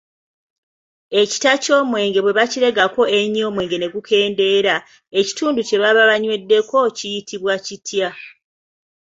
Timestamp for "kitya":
7.65-8.09